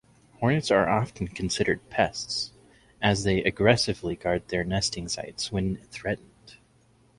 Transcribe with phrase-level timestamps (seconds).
[0.39, 2.53] Hornets are often considered pests,
[3.03, 6.57] as they aggressively guard their nesting sites when threatened.